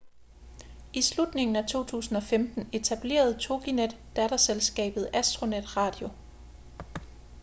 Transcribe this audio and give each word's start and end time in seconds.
i 0.93 1.01
slutningen 1.01 1.55
af 1.55 1.67
2015 1.69 2.69
etablerede 2.73 3.33
toginet 3.39 3.97
datterselskabet 4.15 5.09
astronet 5.13 5.77
radio 5.77 6.09